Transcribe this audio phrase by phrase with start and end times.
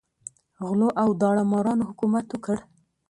[0.65, 2.57] غلو او داړه مارانو حکومت وکړ.